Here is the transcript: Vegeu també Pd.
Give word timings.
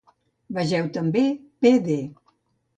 Vegeu 0.57 0.89
també 0.97 1.23
Pd. 1.67 1.95